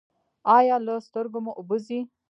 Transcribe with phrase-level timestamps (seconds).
[0.57, 1.99] ایا له سترګو مو اوبه ځي؟